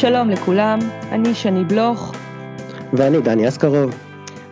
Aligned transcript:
שלום 0.00 0.30
לכולם, 0.30 0.78
אני 1.10 1.34
שני 1.34 1.64
בלוך. 1.64 2.14
ואני 2.92 3.20
דני 3.20 3.48
אסקרוב. 3.48 3.94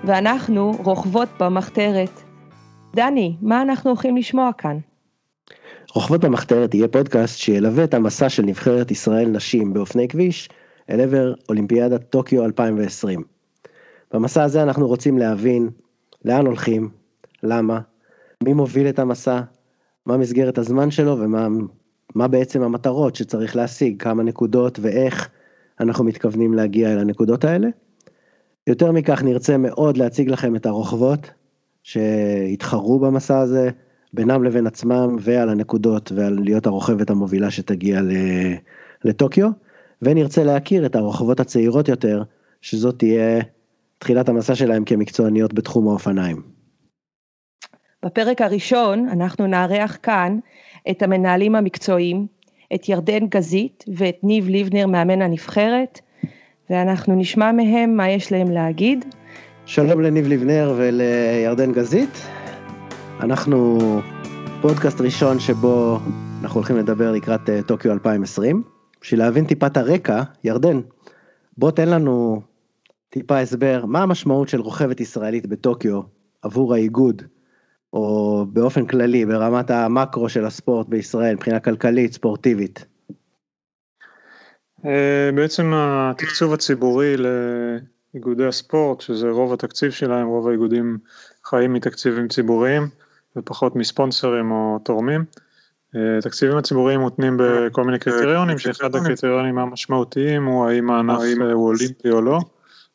ואנחנו 0.04 0.72
רוכבות 0.84 1.28
במחתרת. 1.40 2.10
דני, 2.94 3.36
מה 3.42 3.62
אנחנו 3.62 3.90
הולכים 3.90 4.16
לשמוע 4.16 4.50
כאן? 4.58 4.78
רוכבות 5.94 6.20
במחתרת 6.20 6.74
יהיה 6.74 6.88
פודקאסט 6.88 7.38
שילווה 7.38 7.84
את 7.84 7.94
המסע 7.94 8.28
של 8.28 8.42
נבחרת 8.42 8.90
ישראל 8.90 9.28
נשים 9.28 9.72
באופני 9.74 10.08
כביש 10.08 10.48
אל 10.90 11.00
עבר 11.00 11.34
אולימפיאדת 11.48 12.10
טוקיו 12.10 12.44
2020. 12.44 13.22
במסע 14.12 14.42
הזה 14.42 14.62
אנחנו 14.62 14.88
רוצים 14.88 15.18
להבין 15.18 15.70
לאן 16.24 16.46
הולכים, 16.46 16.88
למה, 17.42 17.80
מי 18.42 18.52
מוביל 18.52 18.88
את 18.88 18.98
המסע, 18.98 19.40
מה 20.06 20.16
מסגרת 20.16 20.58
הזמן 20.58 20.90
שלו 20.90 21.18
ומה 21.18 21.48
מה 22.14 22.28
בעצם 22.28 22.62
המטרות 22.62 23.16
שצריך 23.16 23.56
להשיג, 23.56 24.02
כמה 24.02 24.22
נקודות 24.22 24.78
ואיך 24.82 25.28
אנחנו 25.80 26.04
מתכוונים 26.04 26.54
להגיע 26.54 26.92
אל 26.92 26.98
הנקודות 26.98 27.44
האלה. 27.44 27.68
יותר 28.66 28.92
מכך 28.92 29.22
נרצה 29.22 29.56
מאוד 29.56 29.96
להציג 29.96 30.30
לכם 30.30 30.56
את 30.56 30.66
הרוכבות 30.66 31.30
שהתחרו 31.82 32.98
במסע 32.98 33.38
הזה 33.38 33.70
בינם 34.12 34.44
לבין 34.44 34.66
עצמם 34.66 35.16
ועל 35.20 35.48
הנקודות 35.48 36.12
ועל 36.12 36.38
להיות 36.44 36.66
הרוכבת 36.66 37.10
המובילה 37.10 37.50
שתגיע 37.50 38.00
לטוקיו 39.04 39.48
ונרצה 40.02 40.44
להכיר 40.44 40.86
את 40.86 40.96
הרוכבות 40.96 41.40
הצעירות 41.40 41.88
יותר 41.88 42.22
שזאת 42.60 42.98
תהיה 42.98 43.42
תחילת 43.98 44.28
המסע 44.28 44.54
שלהם 44.54 44.84
כמקצועניות 44.84 45.54
בתחום 45.54 45.88
האופניים. 45.88 46.42
בפרק 48.04 48.40
הראשון 48.40 49.08
אנחנו 49.08 49.46
נארח 49.46 49.98
כאן 50.02 50.38
את 50.90 51.02
המנהלים 51.02 51.54
המקצועיים, 51.54 52.26
את 52.74 52.88
ירדן 52.88 53.26
גזית 53.26 53.84
ואת 53.96 54.16
ניב 54.22 54.48
ליבנר 54.48 54.86
מאמן 54.86 55.22
הנבחרת, 55.22 56.00
ואנחנו 56.70 57.14
נשמע 57.14 57.52
מהם 57.52 57.96
מה 57.96 58.10
יש 58.10 58.32
להם 58.32 58.50
להגיד. 58.50 59.04
שלום 59.66 60.00
לניב 60.00 60.26
ליבנר 60.26 60.74
ולירדן 60.76 61.72
גזית. 61.72 62.26
אנחנו 63.20 63.78
פודקאסט 64.60 65.00
ראשון 65.00 65.40
שבו 65.40 65.98
אנחנו 66.42 66.60
הולכים 66.60 66.76
לדבר 66.76 67.12
לקראת 67.12 67.50
אה, 67.50 67.62
טוקיו 67.62 67.92
2020. 67.92 68.62
בשביל 69.02 69.20
להבין 69.20 69.44
טיפה 69.44 69.66
את 69.66 69.76
הרקע, 69.76 70.22
ירדן, 70.44 70.80
בוא 71.58 71.70
תן 71.70 71.88
לנו 71.88 72.40
טיפה 73.10 73.38
הסבר 73.38 73.84
מה 73.86 74.02
המשמעות 74.02 74.48
של 74.48 74.60
רוכבת 74.60 75.00
ישראלית 75.00 75.46
בטוקיו 75.46 76.00
עבור 76.42 76.74
האיגוד 76.74 77.22
או 77.96 78.46
באופן 78.52 78.86
כללי 78.86 79.26
ברמת 79.26 79.70
המקרו 79.70 80.28
של 80.28 80.44
הספורט 80.44 80.88
בישראל 80.88 81.34
מבחינה 81.34 81.60
כלכלית 81.60 82.12
ספורטיבית? 82.12 82.84
אה, 84.86 85.30
בעצם 85.34 85.72
התקצוב 85.74 86.52
הציבורי 86.52 87.16
לאיגודי 87.16 88.46
הספורט 88.46 89.00
שזה 89.00 89.30
רוב 89.30 89.52
התקציב 89.52 89.90
שלהם 89.90 90.26
רוב 90.26 90.48
האיגודים 90.48 90.98
חיים 91.44 91.72
מתקציבים 91.72 92.28
ציבוריים 92.28 92.82
ופחות 93.36 93.76
מספונסרים 93.76 94.50
או 94.50 94.78
תורמים. 94.84 95.24
התקציבים 96.18 96.54
אה, 96.54 96.58
הציבוריים 96.58 97.00
מותנים 97.00 97.36
בכל 97.38 97.84
מיני 97.84 97.98
קריטריונים 97.98 98.58
שאחד 98.58 98.96
הקריטריונים 98.96 99.58
המשמעותיים 99.58 100.44
הוא 100.44 100.66
האם 100.66 100.90
הענף 100.90 101.20
הוא 101.52 101.68
אולימפי 101.68 102.10
או 102.10 102.20
לא, 102.20 102.38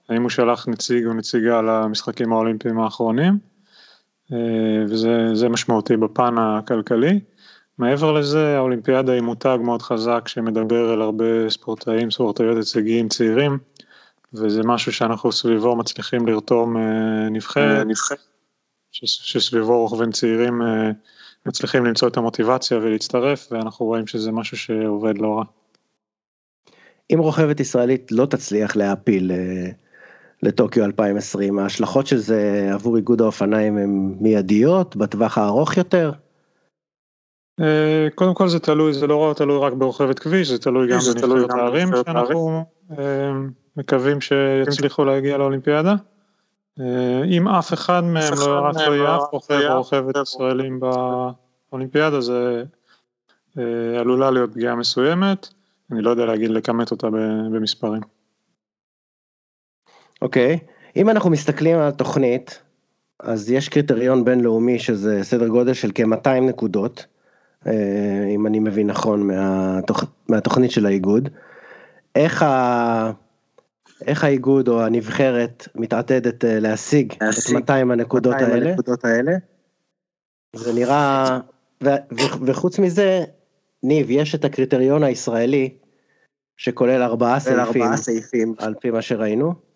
האם 0.09 0.21
הוא 0.21 0.29
שלח 0.29 0.67
נציג 0.67 1.05
או 1.05 1.13
נציגה 1.13 1.61
למשחקים 1.61 2.33
האולימפיים 2.33 2.79
האחרונים. 2.79 3.50
אה, 4.33 4.83
וזה 4.89 5.49
משמעותי 5.49 5.97
בפן 5.97 6.37
הכלכלי. 6.37 7.19
מעבר 7.77 8.11
לזה 8.11 8.57
האולימפיאדה 8.57 9.13
היא 9.13 9.21
מותג 9.21 9.57
מאוד 9.63 9.81
חזק 9.81 10.27
שמדבר 10.27 10.89
על 10.89 11.01
הרבה 11.01 11.49
ספורטאים, 11.49 12.11
ספורטאיות 12.11 12.57
הישגיים 12.57 13.09
צעירים, 13.09 13.57
וזה 14.33 14.61
משהו 14.63 14.93
שאנחנו 14.93 15.31
סביבו 15.31 15.75
מצליחים 15.75 16.27
לרתום 16.27 16.77
אה, 16.77 17.29
נבחרת, 17.29 17.87
שסביבו 18.91 19.81
רוכבים 19.81 20.11
צעירים 20.11 20.61
אה, 20.61 20.91
מצליחים 21.45 21.85
למצוא 21.85 22.07
את 22.07 22.17
המוטיבציה 22.17 22.77
ולהצטרף, 22.77 23.47
ואנחנו 23.51 23.85
רואים 23.85 24.07
שזה 24.07 24.31
משהו 24.31 24.57
שעובד 24.57 25.17
לא 25.17 25.37
רע. 25.37 25.43
אם 27.13 27.19
רוכבת 27.19 27.59
ישראלית 27.59 28.11
לא 28.11 28.25
תצליח 28.25 28.75
להעפיל 28.75 29.31
לטוקיו 30.43 30.85
2020, 30.85 31.59
ההשלכות 31.59 32.07
של 32.07 32.17
זה 32.17 32.69
עבור 32.73 32.97
איגוד 32.97 33.21
האופניים 33.21 33.77
הן 33.77 34.15
מיידיות, 34.19 34.95
בטווח 34.95 35.37
הארוך 35.37 35.77
יותר? 35.77 36.11
אה, 37.59 38.07
קודם 38.15 38.33
כל 38.33 38.47
זה 38.47 38.59
תלוי, 38.59 38.93
זה 38.93 39.07
לא 39.07 39.33
תלוי 39.37 39.59
רק 39.59 39.73
ברוכבת 39.73 40.19
כביש, 40.19 40.47
זה 40.47 40.59
תלוי 40.59 40.87
גם 40.87 40.99
בנבחרת 41.21 41.51
הערים 41.51 41.87
שאנחנו 42.05 42.65
אה, 42.99 43.31
מקווים 43.77 44.21
שיצליחו 44.21 45.05
להגיע 45.05 45.37
לאולימפיאדה. 45.37 45.95
אה, 46.79 47.23
אם 47.25 47.47
אף 47.47 47.73
אחד 47.73 48.03
מהם 48.03 48.33
לא 48.39 48.59
רק 48.59 48.75
לא 48.75 48.95
יהיה 48.95 49.15
אף 49.15 49.21
רוכב 49.31 49.61
או 49.69 49.77
רוכבת 49.77 50.15
ישראלים 50.21 50.79
באולימפיאדה, 51.69 52.21
זה 52.21 52.63
עלולה 53.99 54.31
להיות 54.31 54.53
פגיעה 54.53 54.75
מסוימת, 54.75 55.47
אני 55.91 56.01
לא 56.01 56.09
יודע 56.09 56.25
להגיד 56.25 56.49
לכמת 56.49 56.91
אותה 56.91 57.07
במספרים. 57.51 58.01
אוקיי, 60.21 60.59
אם 60.95 61.09
אנחנו 61.09 61.29
מסתכלים 61.29 61.77
על 61.77 61.87
התוכנית, 61.87 62.61
אז 63.19 63.51
יש 63.51 63.69
קריטריון 63.69 64.25
בינלאומי 64.25 64.79
שזה 64.79 65.19
סדר 65.23 65.47
גודל 65.47 65.73
של 65.73 65.91
כ-200 65.95 66.41
נקודות, 66.41 67.05
אה, 67.67 68.25
אם 68.35 68.47
אני 68.47 68.59
מבין 68.59 68.87
נכון 68.87 69.27
מהתוכ... 69.27 70.03
מהתוכנית 70.29 70.71
של 70.71 70.85
האיגוד. 70.85 71.29
איך, 72.15 72.43
ה... 72.43 73.11
איך 74.07 74.23
האיגוד 74.23 74.67
או 74.67 74.83
הנבחרת 74.83 75.67
מתעתדת 75.75 76.45
אה, 76.45 76.59
להשיג, 76.59 77.13
להשיג 77.21 77.55
את 77.55 77.61
200 77.61 77.91
הנקודות 77.91 78.33
200 78.33 78.51
האלה? 78.51 78.69
הנקודות 78.69 79.05
האלה? 79.05 79.31
זה 80.55 80.73
נראה, 80.73 81.39
ו... 81.83 81.89
ו... 81.89 82.21
וחוץ 82.45 82.79
מזה, 82.79 83.23
ניב, 83.83 84.07
יש 84.09 84.35
את 84.35 84.45
הקריטריון 84.45 85.03
הישראלי, 85.03 85.69
שכולל 86.57 87.01
ארבעה 87.01 87.39
סעיפים, 87.39 87.95
סעיפים, 87.95 88.53
על 88.57 88.73
פי 88.79 88.91
מה 88.91 89.01
שראינו. 89.01 89.70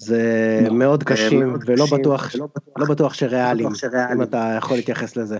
זה 0.00 0.60
לא, 0.66 0.74
מאוד 0.74 1.04
קשים 1.04 1.56
ולא 1.66 1.86
בטוח, 1.92 2.30
לא 2.76 2.86
בטוח 2.86 3.14
שריאליים, 3.14 3.68
אם 4.12 4.22
אתה 4.22 4.54
יכול 4.58 4.76
להתייחס 4.76 5.16
לזה. 5.16 5.38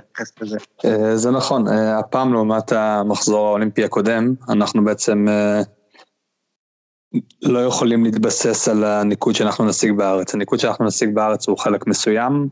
אה, 0.85 1.17
זה 1.17 1.31
נכון, 1.31 1.69
אה, 1.69 1.99
הפעם 1.99 2.33
לעומת 2.33 2.73
המחזור 2.73 3.47
האולימפי 3.47 3.85
הקודם, 3.85 4.35
אנחנו 4.49 4.85
בעצם 4.85 5.27
אה, 5.29 5.63
לא 7.43 7.59
יכולים 7.59 8.05
להתבסס 8.05 8.69
על 8.69 8.85
הניקוד 8.85 9.35
שאנחנו 9.35 9.65
נשיג 9.65 9.93
בארץ. 9.93 10.35
הניקוד 10.35 10.59
שאנחנו 10.59 10.85
נשיג 10.85 11.15
בארץ 11.15 11.49
הוא 11.49 11.59
חלק 11.59 11.87
מסוים, 11.87 12.49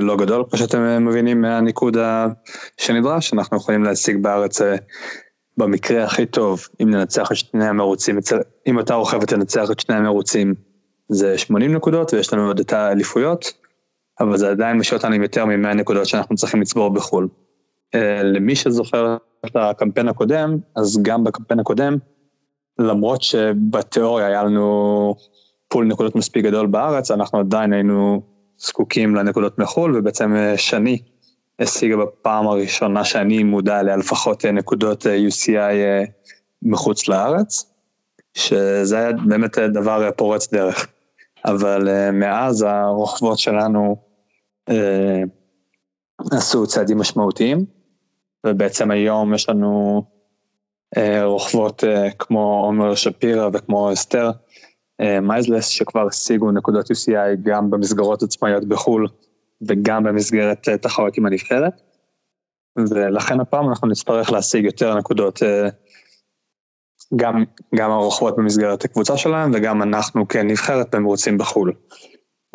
לא 0.00 0.16
גדול, 0.16 0.44
כמו 0.50 0.58
שאתם 0.58 1.06
מבינים 1.06 1.40
מהניקוד 1.40 1.96
שנדרש, 2.76 3.32
אנחנו 3.32 3.56
יכולים 3.56 3.84
להשיג 3.84 4.22
בארץ 4.22 4.60
במקרה 5.56 6.04
הכי 6.04 6.26
טוב, 6.26 6.66
אם 6.82 6.90
ננצח 6.90 7.32
את 7.32 7.36
שני 7.36 7.66
המרוצים, 7.66 8.18
אם 8.66 8.76
אותה 8.76 8.94
רוכבת 8.94 9.28
תנצח 9.28 9.70
את 9.70 9.80
שני 9.80 9.96
המרוצים 9.96 10.54
זה 11.08 11.38
80 11.38 11.74
נקודות 11.74 12.14
ויש 12.14 12.32
לנו 12.32 12.46
עוד 12.46 12.60
את 12.60 12.72
האליפויות, 12.72 13.52
אבל 14.20 14.36
זה 14.36 14.50
עדיין 14.50 14.78
משאיר 14.78 14.98
אותנו 14.98 15.14
עם 15.14 15.22
יותר 15.22 15.44
מ-100 15.44 15.74
נקודות 15.74 16.06
שאנחנו 16.06 16.36
צריכים 16.36 16.60
לצבור 16.60 16.90
בחו"ל. 16.90 17.28
אה, 17.94 18.22
למי 18.22 18.56
שזוכר 18.56 19.16
את 19.46 19.56
הקמפיין 19.56 20.08
הקודם, 20.08 20.58
אז 20.76 21.02
גם 21.02 21.24
בקמפיין 21.24 21.60
הקודם, 21.60 21.96
למרות 22.78 23.22
שבתיאוריה 23.22 24.26
היה 24.26 24.44
לנו 24.44 25.14
פול 25.68 25.86
נקודות 25.86 26.16
מספיק 26.16 26.44
גדול 26.44 26.66
בארץ, 26.66 27.10
אנחנו 27.10 27.38
עדיין 27.38 27.72
היינו 27.72 28.22
זקוקים 28.58 29.14
לנקודות 29.14 29.58
מחו"ל, 29.58 29.96
ובעצם 29.96 30.36
אה, 30.36 30.58
שני 30.58 30.98
השיגה 31.58 31.96
בפעם 31.96 32.46
הראשונה 32.46 33.04
שאני 33.04 33.42
מודע 33.42 33.80
אליה 33.80 33.96
לפחות 33.96 34.44
אה, 34.44 34.52
נקודות 34.52 35.06
UCI 35.06 36.08
מחוץ 36.62 37.08
לארץ, 37.08 37.74
שזה 38.34 38.98
היה 38.98 39.12
באמת 39.12 39.58
דבר 39.58 40.10
פורץ 40.16 40.52
דרך. 40.52 40.88
אבל 41.44 41.88
uh, 41.88 42.12
מאז 42.12 42.62
הרוכבות 42.62 43.38
שלנו 43.38 43.96
uh, 44.70 44.74
עשו 46.32 46.66
צעדים 46.66 46.98
משמעותיים, 46.98 47.64
ובעצם 48.46 48.90
היום 48.90 49.34
יש 49.34 49.48
לנו 49.48 50.02
uh, 50.96 51.00
רוכבות 51.22 51.84
כמו 52.18 52.60
עומר 52.64 52.94
שפירא 52.94 53.48
וכמו 53.52 53.92
אסתר 53.92 54.30
מייזלס, 55.22 55.66
שכבר 55.66 56.06
השיגו 56.06 56.50
נקודות 56.50 56.90
UCI 56.90 57.36
גם 57.42 57.70
במסגרות 57.70 58.22
עצמאיות 58.22 58.64
בחו"ל 58.64 59.08
וגם 59.68 60.04
במסגרת 60.04 60.68
תחרות 60.68 61.16
עם 61.16 61.26
הנבחרת, 61.26 61.80
ולכן 62.78 63.40
הפעם 63.40 63.68
אנחנו 63.68 63.88
נצטרך 63.88 64.32
להשיג 64.32 64.64
יותר 64.64 64.98
נקודות 64.98 65.42
uh, 65.42 65.70
גם, 67.16 67.44
גם 67.74 67.90
הרוכבות 67.90 68.36
במסגרת 68.36 68.84
הקבוצה 68.84 69.16
שלהם 69.16 69.50
וגם 69.54 69.82
אנחנו 69.82 70.28
כנבחרת 70.28 70.94
במרוצים 70.94 71.38
בחו"ל. 71.38 71.72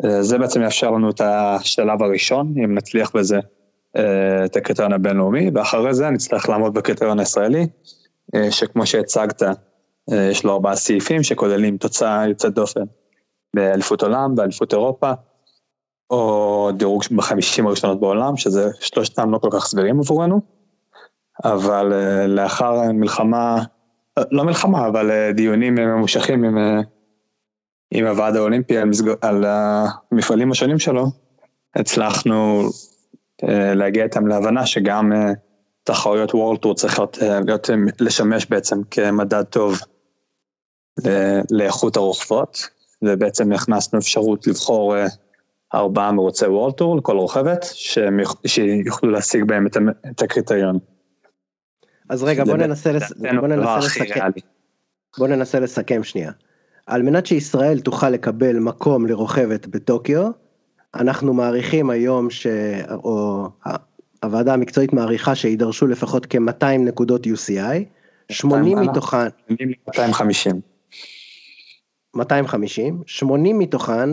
אה, 0.04 0.22
זה 0.22 0.38
בעצם 0.38 0.62
יאפשר 0.62 0.90
לנו 0.90 1.10
את 1.10 1.20
השלב 1.20 2.02
הראשון, 2.02 2.54
אם 2.64 2.74
נצליח 2.74 3.16
בזה, 3.16 3.38
אה, 3.96 4.44
את 4.44 4.56
הקריטריון 4.56 4.92
הבינלאומי, 4.92 5.50
ואחרי 5.54 5.94
זה 5.94 6.10
נצטרך 6.10 6.48
לעמוד 6.48 6.74
בקריטריון 6.74 7.18
הישראלי, 7.18 7.66
אה, 8.34 8.50
שכמו 8.50 8.86
שהצגת, 8.86 9.42
יש 10.30 10.44
לו 10.44 10.52
ארבעה 10.52 10.76
סעיפים 10.76 11.22
שכוללים 11.22 11.76
תוצאה 11.76 12.28
יוצאת 12.28 12.54
דופן 12.54 12.84
באליפות 13.56 14.02
עולם, 14.02 14.34
באליפות 14.34 14.72
אירופה, 14.72 15.12
או 16.10 16.70
דירוג 16.76 17.02
בחמישים 17.16 17.66
הראשונות 17.66 18.00
בעולם, 18.00 18.36
שזה 18.36 18.68
שלושתם 18.80 19.30
לא 19.30 19.38
כל 19.38 19.48
כך 19.52 19.66
סבירים 19.66 20.00
עבורנו, 20.00 20.40
אבל 21.44 21.92
לאחר 22.26 22.92
מלחמה, 22.92 23.62
לא 24.30 24.44
מלחמה, 24.44 24.88
אבל 24.88 25.32
דיונים 25.32 25.74
ממושכים 25.74 26.44
עם, 26.44 26.58
עם 27.90 28.06
הוועד 28.06 28.36
האולימפי 28.36 28.78
על, 28.78 28.84
מסג... 28.84 29.04
על 29.20 29.44
המפעלים 29.46 30.50
השונים 30.50 30.78
שלו, 30.78 31.06
הצלחנו 31.76 32.68
להגיע 33.74 34.04
איתם 34.04 34.26
להבנה 34.26 34.66
שגם 34.66 35.12
תחרויות 35.84 36.34
וורלד 36.34 36.58
טור 36.58 36.74
צריכות 36.74 37.18
להיות, 37.46 37.70
לשמש 38.00 38.46
בעצם 38.46 38.80
כמדד 38.90 39.42
טוב 39.42 39.78
לאיכות 41.50 41.96
הרוכבות, 41.96 42.68
ובעצם 43.02 43.52
הכנסנו 43.52 43.98
אפשרות 43.98 44.46
לבחור 44.46 44.94
ארבעה 45.74 46.12
מרוצי 46.12 46.46
וורלד 46.46 46.74
טור 46.74 46.96
לכל 46.96 47.16
רוכבת, 47.16 47.66
שיוכלו 48.46 49.10
להשיג 49.10 49.44
בהם 49.44 49.66
את 50.10 50.22
הקריטריון. 50.22 50.78
אז 52.10 52.22
רגע, 52.22 52.44
בוא 52.44 52.56
ננסה, 52.56 52.92
לס... 52.92 53.12
בוא 53.12 53.48
ננסה 53.48 53.78
לסכם. 53.78 54.30
בוא 55.18 55.28
ננסה 55.28 55.60
לסכם 55.60 56.04
שנייה. 56.04 56.32
על 56.86 57.02
מנת 57.02 57.26
שישראל 57.26 57.80
תוכל 57.80 58.10
לקבל 58.10 58.58
מקום 58.58 59.06
לרוכבת 59.06 59.66
בטוקיו, 59.66 60.30
אנחנו 60.94 61.34
מעריכים 61.34 61.90
היום, 61.90 62.30
ש... 62.30 62.46
או 62.90 63.48
הוועדה 64.24 64.54
המקצועית 64.54 64.92
מעריכה 64.92 65.34
שידרשו 65.34 65.86
לפחות 65.86 66.26
כ-200 66.30 66.78
נקודות 66.78 67.26
UCI, 67.26 67.84
80 68.32 68.78
מתוכן... 68.78 69.26
250. 69.88 70.60
250, 72.14 73.02
80 73.06 73.58
מתוכן 73.58 74.10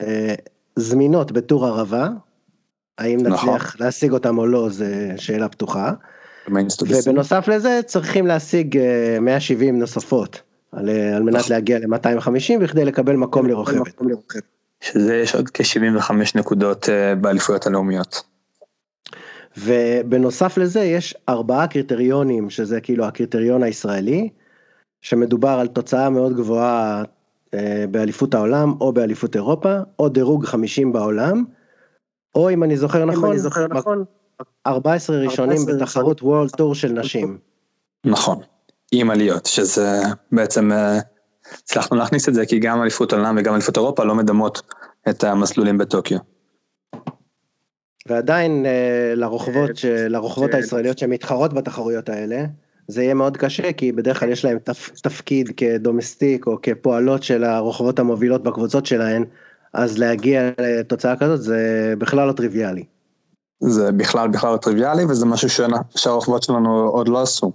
אה, 0.00 0.34
זמינות 0.76 1.32
בטור 1.32 1.66
ערבה, 1.66 2.08
האם 2.98 3.18
נצליח 3.20 3.44
נכון. 3.44 3.84
להשיג 3.86 4.12
אותם 4.12 4.38
או 4.38 4.46
לא 4.46 4.68
זה 4.68 5.12
שאלה 5.16 5.48
פתוחה. 5.48 5.92
ובנוסף 6.88 7.48
לזה 7.48 7.80
צריכים 7.86 8.26
להשיג 8.26 8.78
170 9.20 9.74
אה, 9.74 9.80
נוספות 9.80 10.42
על, 10.72 10.88
אה, 10.88 11.16
על 11.16 11.22
מנת 11.22 11.34
נכון. 11.34 11.52
להגיע 11.52 11.78
ל-250 11.78 12.60
בכדי 12.60 12.84
לקבל 12.84 13.16
מקום 13.16 13.46
לרוכבת. 13.46 14.02
שזה 14.80 15.16
יש 15.16 15.34
עוד 15.34 15.50
כ-75 15.54 16.12
נקודות 16.34 16.88
אה, 16.88 17.14
באליפויות 17.14 17.66
הלאומיות. 17.66 18.22
ובנוסף 19.58 20.58
לזה 20.58 20.80
יש 20.80 21.14
ארבעה 21.28 21.66
קריטריונים 21.66 22.50
שזה 22.50 22.80
כאילו 22.80 23.04
הקריטריון 23.04 23.62
הישראלי, 23.62 24.28
שמדובר 25.00 25.48
על 25.48 25.66
תוצאה 25.66 26.10
מאוד 26.10 26.36
גבוהה 26.36 27.02
באליפות 27.90 28.34
העולם 28.34 28.74
או 28.80 28.92
באליפות 28.92 29.36
אירופה, 29.36 29.76
או 29.98 30.08
דירוג 30.08 30.44
50 30.44 30.92
בעולם, 30.92 31.44
או 32.34 32.50
אם 32.50 32.62
אני 32.64 32.76
זוכר 32.76 33.04
נכון, 33.04 33.30
אני 33.30 33.38
זוכר 33.38 33.66
נכון 33.66 34.04
14 34.66 35.16
ראשונים 35.16 35.58
בתחרות 35.66 36.22
וורלד 36.22 36.50
טור 36.50 36.74
של 36.74 36.92
נשים. 36.92 37.38
נכון, 38.04 38.38
עם 38.92 39.10
עליות, 39.10 39.46
שזה 39.46 40.00
בעצם, 40.32 40.72
אה, 40.72 40.98
הצלחנו 41.62 41.96
להכניס 41.96 42.28
את 42.28 42.34
זה 42.34 42.46
כי 42.46 42.58
גם 42.58 42.82
אליפות 42.82 43.12
עולם 43.12 43.36
וגם 43.38 43.54
אליפות 43.54 43.76
אירופה 43.76 44.04
לא 44.04 44.14
מדמות 44.14 44.62
את 45.08 45.24
המסלולים 45.24 45.78
בטוקיו. 45.78 46.18
ועדיין 48.08 48.66
אה, 48.66 49.12
לרוכבות, 49.14 49.70
לרוכבות 49.84 50.54
הישראליות 50.54 50.98
שמתחרות 50.98 51.52
בתחרויות 51.52 52.08
האלה, 52.08 52.44
זה 52.88 53.02
יהיה 53.02 53.14
מאוד 53.14 53.36
קשה 53.36 53.72
כי 53.72 53.92
בדרך 53.92 54.20
כלל 54.20 54.28
יש 54.28 54.44
להם 54.44 54.58
תפ, 54.58 54.90
תפקיד 55.02 55.50
כדומסטיק 55.56 56.46
או 56.46 56.58
כפועלות 56.62 57.22
של 57.22 57.44
הרוכבות 57.44 57.98
המובילות 57.98 58.42
בקבוצות 58.42 58.86
שלהן, 58.86 59.24
אז 59.72 59.98
להגיע 59.98 60.50
לתוצאה 60.58 61.16
כזאת 61.16 61.42
זה 61.42 61.94
בכלל 61.98 62.28
לא 62.28 62.32
טריוויאלי. 62.32 62.84
זה 63.60 63.92
בכלל 63.92 64.28
בכלל 64.28 64.52
לא 64.52 64.56
טריוויאלי 64.56 65.04
וזה 65.04 65.26
משהו 65.26 65.66
שהרוכבות 65.96 66.42
שלנו 66.42 66.88
עוד 66.88 67.08
לא 67.08 67.22
עשו. 67.22 67.52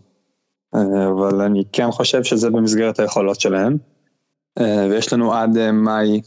אה, 0.75 1.07
אבל 1.07 1.41
אני 1.41 1.63
כן 1.71 1.91
חושב 1.91 2.23
שזה 2.23 2.49
במסגרת 2.49 2.99
היכולות 2.99 3.39
שלהם. 3.39 3.77
אה, 4.59 4.87
ויש 4.89 5.13
לנו 5.13 5.33
עד 5.33 5.57
אה, 5.57 5.71
מאי, 5.71 6.21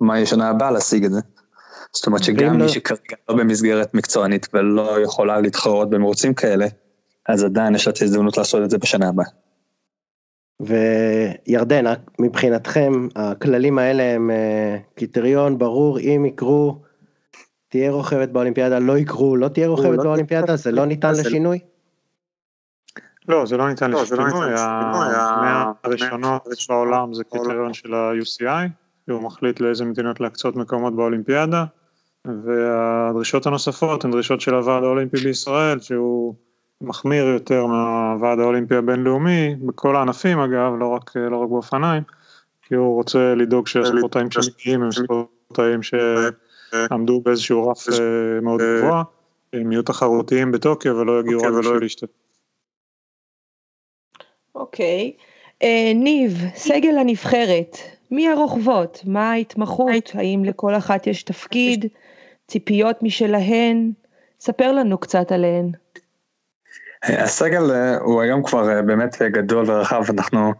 מאי 0.00 0.26
שנה 0.26 0.48
הבאה 0.48 0.70
להשיג 0.70 1.04
את 1.04 1.12
זה. 1.12 1.20
זאת 1.92 2.06
אומרת 2.06 2.24
שגם 2.24 2.52
מי 2.52 2.58
לא- 2.58 2.68
שכרגע 2.68 3.16
לא 3.28 3.36
במסגרת 3.36 3.94
מקצוענית 3.94 4.46
ולא 4.54 5.00
יכולה 5.02 5.40
להתחרות 5.40 5.90
במרוצים 5.90 6.34
כאלה, 6.34 6.66
אז 7.28 7.44
עדיין 7.44 7.74
יש 7.74 7.86
לה 7.86 7.92
את 7.92 8.02
ההזדמנות 8.02 8.38
לעשות 8.38 8.64
את 8.64 8.70
זה 8.70 8.78
בשנה 8.78 9.08
הבאה. 9.08 9.26
וירדן, 10.60 11.84
מבחינתכם 12.18 13.08
הכללים 13.16 13.78
האלה 13.78 14.02
הם 14.02 14.30
קריטריון 14.94 15.58
ברור, 15.58 15.98
אם 16.00 16.26
יקרו 16.26 16.76
תהיה 17.70 17.90
רוכבת 17.90 18.28
באולימפיאדה, 18.28 18.78
לא 18.78 18.98
יקרו, 18.98 19.36
לא 19.36 19.48
תהיה 19.48 19.68
רוכבת 19.68 19.96
לא 19.96 20.02
באולימפיאדה, 20.02 20.56
זה 20.56 20.72
לא 20.72 20.84
ניתן 20.84 21.12
לשינוי? 21.12 21.58
לא, 23.28 23.46
זה 23.46 23.56
לא 23.56 23.68
ניתן 23.68 23.90
לא, 23.90 24.02
לשינוי, 24.02 24.54
המאה 24.56 25.72
הראשונות 25.84 26.48
בעולם 26.68 27.14
זה 27.14 27.24
קריטריון 27.24 27.74
של 27.74 27.94
ה-UCI, 27.94 28.68
הוא 29.10 29.22
מחליט 29.22 29.60
לאיזה 29.60 29.84
מדינות 29.84 30.20
להקצות 30.20 30.56
מקומות 30.56 30.96
באולימפיאדה, 30.96 31.64
והדרישות 32.24 33.46
הנוספות 33.46 34.04
הן 34.04 34.10
דרישות 34.10 34.40
של 34.40 34.54
הוועד 34.54 34.84
האולימפי 34.84 35.16
בישראל, 35.16 35.80
שהוא 35.80 36.34
מחמיר 36.80 37.24
יותר 37.24 37.66
מהוועד 37.66 38.38
האולימפי 38.38 38.74
הבינלאומי, 38.74 39.54
בכל 39.66 39.96
הענפים 39.96 40.38
אגב, 40.38 40.72
לא 40.78 40.86
רק, 40.86 41.16
לא 41.16 41.36
רק 41.36 41.48
באופניים, 41.48 42.02
כי 42.62 42.74
הוא 42.74 42.94
רוצה 42.94 43.34
לדאוג 43.34 43.66
שהספורטאים 43.66 44.30
שמגיעים 44.30 44.82
הם 44.82 44.92
ספורטאים 44.92 45.82
ש... 45.82 45.94
עמדו 46.90 47.20
באיזשהו 47.20 47.68
רף 47.68 47.88
אה, 47.88 48.40
מאוד 48.42 48.60
אה, 48.60 48.78
גבוה, 48.78 49.02
הם 49.52 49.72
יהיו 49.72 49.82
תחרותיים 49.82 50.52
בטוקיו 50.52 50.96
ולא 50.96 51.20
יגיעו 51.20 51.42
רק 51.42 51.52
בשביל 51.58 51.78
להשתתף. 51.80 52.10
אוקיי, 54.54 55.12
אה, 55.62 55.92
ניב, 55.94 56.44
סגל 56.54 56.98
הנבחרת, 56.98 57.76
מי 58.10 58.28
הרוכבות? 58.28 59.02
מה 59.06 59.30
ההתמחות? 59.30 60.10
האם 60.14 60.44
לכל 60.44 60.76
אחת 60.76 61.06
יש 61.06 61.22
תפקיד? 61.22 61.86
ציפיות 62.46 63.02
משלהן? 63.02 63.92
ספר 64.40 64.72
לנו 64.72 64.98
קצת 64.98 65.32
עליהן. 65.32 65.70
הסגל 67.02 67.62
הוא 68.00 68.22
היום 68.22 68.42
כבר 68.42 68.82
באמת 68.86 69.22
גדול 69.22 69.70
ורחב, 69.70 70.02
אנחנו 70.10 70.52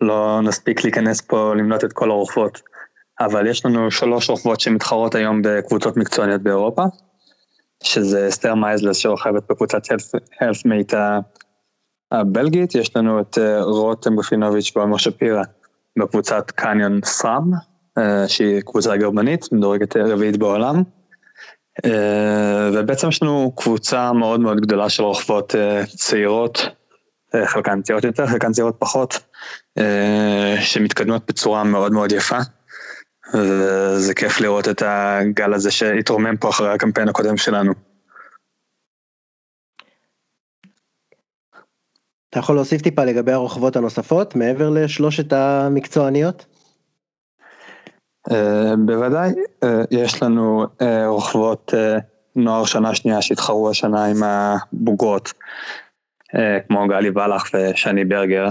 לא 0.00 0.40
נספיק 0.44 0.84
להיכנס 0.84 1.20
פה 1.20 1.54
למנות 1.54 1.84
את 1.84 1.92
כל 1.92 2.10
הרוכבות. 2.10 2.62
אבל 3.20 3.46
יש 3.46 3.66
לנו 3.66 3.90
שלוש 3.90 4.30
רוכבות 4.30 4.60
שמתחרות 4.60 5.14
היום 5.14 5.42
בקבוצות 5.44 5.96
מקצועניות 5.96 6.42
באירופה, 6.42 6.82
שזה 7.82 8.28
אסתר 8.28 8.54
מייזלס 8.54 8.96
שרוכבת 8.96 9.42
בקבוצת 9.50 9.82
ה 10.40 10.45
Health 10.45 10.74
Mate 10.74 10.94
הבלגית, 12.12 12.74
יש 12.74 12.96
לנו 12.96 13.20
את 13.20 13.38
אה, 13.38 13.62
רותם 13.62 14.14
גפינוביץ' 14.14 14.72
ועומר 14.76 14.96
שפירא 14.96 15.42
בקבוצת 15.98 16.50
Canyon 16.50 17.00
SRAM, 17.04 17.52
אה, 17.98 18.28
שהיא 18.28 18.60
קבוצה 18.60 18.96
גרמנית, 18.96 19.52
מדורגת 19.52 19.96
רביעית 19.96 20.36
בעולם. 20.36 20.82
אה, 21.84 22.70
ובעצם 22.74 23.08
יש 23.08 23.22
לנו 23.22 23.52
קבוצה 23.56 24.12
מאוד 24.12 24.40
מאוד 24.40 24.60
גדולה 24.60 24.88
של 24.88 25.02
רוכבות 25.02 25.54
צעירות, 25.96 26.68
חלקן 27.44 27.82
צעירות 27.82 28.04
יותר, 28.04 28.26
חלקן 28.26 28.52
צעירות 28.52 28.76
פחות, 28.78 29.20
שמתקדמות 30.60 31.22
בצורה 31.28 31.64
מאוד 31.64 31.92
מאוד 31.92 32.12
יפה. 32.12 32.38
זה 33.96 34.14
כיף 34.14 34.40
לראות 34.40 34.68
את 34.68 34.82
הגל 34.86 35.54
הזה 35.54 35.70
שהתרומם 35.70 36.36
פה 36.36 36.48
אחרי 36.48 36.72
הקמפיין 36.72 37.08
הקודם 37.08 37.36
שלנו. 37.36 37.72
אתה 42.30 42.38
יכול 42.38 42.54
להוסיף 42.54 42.82
טיפה 42.82 43.04
לגבי 43.04 43.32
הרוכבות 43.32 43.76
הנוספות 43.76 44.36
מעבר 44.36 44.70
לשלושת 44.70 45.32
המקצועניות? 45.32 46.46
אה, 48.32 48.76
בוודאי, 48.86 49.30
אה, 49.64 49.82
יש 49.90 50.22
לנו 50.22 50.66
אה, 50.82 51.06
רוכבות 51.06 51.74
נוער 52.36 52.64
שנה 52.64 52.94
שנייה 52.94 53.22
שהתחרו 53.22 53.70
השנה 53.70 54.04
עם 54.04 54.22
הבוגרות, 54.22 55.32
כמו 56.68 56.88
גלי 56.88 57.10
ולח 57.10 57.50
ושני 57.54 58.04
ברגר. 58.04 58.48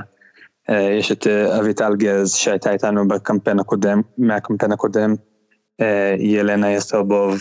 אה, 0.70 0.92
יש 1.00 1.12
את 1.12 1.28
אה, 1.28 1.60
אביטל 1.60 1.96
גז 1.96 2.34
שהייתה 2.34 2.72
איתנו 2.72 3.08
בקמפיין 3.08 3.60
הקודם, 3.60 4.02
מהקמפיין 4.18 4.72
הקודם, 4.72 5.16
אה, 5.82 6.16
ילנה 6.20 6.72
יסרבוב, 6.72 7.40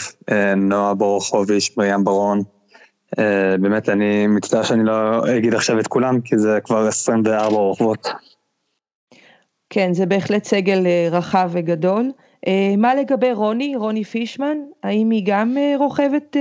נועה 0.57 0.95
בורוכוביץ', 0.95 1.75
מרים 1.77 2.05
ברון. 2.05 2.43
באמת 3.61 3.89
אני 3.89 4.27
מצטער 4.27 4.63
שאני 4.63 4.85
לא 4.85 5.25
אגיד 5.37 5.55
עכשיו 5.55 5.81
את 5.81 5.87
כולם 5.87 6.21
כי 6.21 6.39
זה 6.39 6.59
כבר 6.65 6.87
24 6.87 7.57
רוכבות. 7.57 8.09
כן, 9.71 9.95
זה 9.95 10.07
בהחלט 10.07 10.45
סגל 10.45 10.87
רחב 11.11 11.51
וגדול. 11.53 12.11
מה 12.79 12.95
לגבי 12.95 13.33
רוני, 13.33 13.77
רוני 13.77 14.05
פישמן? 14.05 14.57
האם 14.83 15.11
היא 15.11 15.23
גם 15.27 15.57
רוכבת 15.79 16.37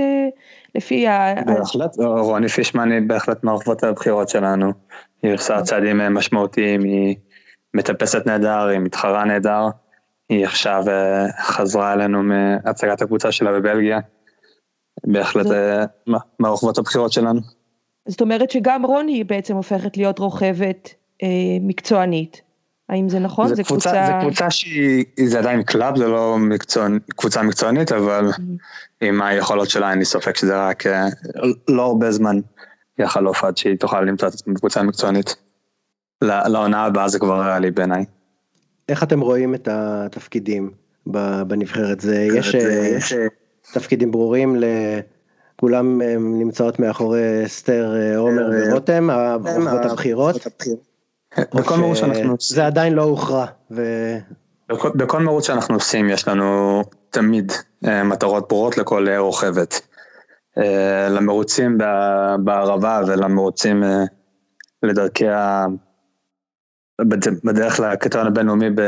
לפי 0.74 1.08
ה... 1.08 1.34
בהחלט, 1.46 1.96
רוני 1.98 2.48
פישמן 2.48 2.92
היא 2.92 3.00
בהחלט 3.06 3.44
מהרוכבות 3.44 3.84
הבחירות 3.84 4.28
שלנו. 4.28 4.72
היא 5.22 5.34
עושה 5.34 5.62
צעדים 5.62 5.98
משמעותיים, 5.98 6.82
היא 6.82 7.16
מטפסת 7.74 8.26
נהדר, 8.26 8.66
היא 8.66 8.78
מתחרה 8.78 9.24
נהדר, 9.24 9.68
היא 10.28 10.44
עכשיו 10.44 10.84
חזרה 11.40 11.92
אלינו 11.92 12.22
מהצגת 12.22 13.02
הקבוצה 13.02 13.32
שלה 13.32 13.52
בבלגיה, 13.52 13.98
בהחלט 15.04 15.46
מהרוכבות 16.38 16.78
הבחירות 16.78 17.12
שלנו. 17.12 17.40
זאת 18.08 18.20
אומרת 18.20 18.50
שגם 18.50 18.86
רוני 18.86 19.24
בעצם 19.24 19.54
הופכת 19.54 19.96
להיות 19.96 20.18
רוכבת 20.18 20.94
אה, 21.22 21.28
מקצוענית. 21.60 22.40
האם 22.88 23.08
זה 23.08 23.18
נכון? 23.18 23.48
זה, 23.48 23.54
זה 23.54 23.62
קבוצה, 23.64 23.90
קבוצה... 23.90 24.06
זה 24.06 24.12
קבוצה 24.20 24.50
שהיא, 24.50 25.04
זה 25.24 25.38
עדיין 25.38 25.62
club, 25.62 25.96
זה 25.96 26.08
לא 26.08 26.36
מקצוע, 26.38 26.86
קבוצה 27.16 27.42
מקצוענית, 27.42 27.92
אבל 27.92 28.30
mm-hmm. 28.30 28.40
עם 29.00 29.22
היכולות 29.22 29.70
שלה 29.70 29.90
אין 29.90 29.98
לי 29.98 30.04
ספק 30.04 30.36
שזה 30.36 30.68
רק 30.68 30.86
אה, 30.86 31.06
לא 31.68 31.82
הרבה 31.82 32.10
זמן 32.10 32.40
יחלוף 32.98 33.44
עד 33.44 33.56
שהיא 33.56 33.76
תוכל 33.78 34.00
למצוא 34.00 34.28
את 34.28 34.34
עצמה 34.34 34.54
בקבוצה 34.54 34.82
מקצוענית. 34.82 35.36
לעונה 36.22 36.84
הבאה 36.84 37.08
זה 37.08 37.18
כבר 37.18 37.40
ריאלי 37.42 37.70
בעיניי. 37.70 38.04
איך 38.88 39.02
אתם 39.02 39.20
רואים 39.20 39.54
את 39.54 39.68
התפקידים 39.72 40.70
בנבחרת? 41.46 42.00
זה, 42.00 42.28
יש, 42.36 42.54
יש 42.54 43.14
תפקידים 43.72 44.10
ברורים 44.10 44.56
ל... 44.56 44.64
כולם 45.56 46.02
נמצאות 46.18 46.78
מאחורי 46.78 47.46
אסתר, 47.46 47.96
אה, 47.96 48.16
עומר 48.16 48.50
ורותם, 48.52 49.10
הרוכבות 49.10 49.84
הבכירות. 49.84 50.46
בכל 51.38 51.76
מרוץ 51.76 51.98
שאנחנו 51.98 52.32
עושים. 52.32 52.56
זה 52.56 52.66
עדיין 52.66 52.92
לא 52.92 53.02
הוכרע. 53.02 53.46
בכל, 54.68 55.20
מרוץ 55.20 55.46
שאנחנו 55.46 55.74
עושים 55.74 56.08
יש 56.08 56.28
לנו 56.28 56.82
תמיד 57.10 57.52
אה, 57.86 58.04
מטרות 58.04 58.48
ברורות 58.48 58.78
לכל 58.78 59.08
אה, 59.08 59.18
רוכבת. 59.18 59.80
אה, 60.58 61.08
למרוצים 61.08 61.78
בערבה 62.44 63.00
ולמרוצים 63.06 63.84
אה, 63.84 64.04
לדרכי 64.82 65.28
ה... 65.28 65.66
בדרך 67.44 67.80
לקריטריון 67.80 68.26
הבינלאומי 68.26 68.70
ב... 68.70 68.80